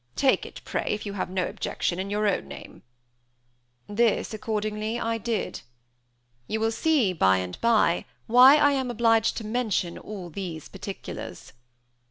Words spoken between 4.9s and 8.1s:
I did. You will see, by and by,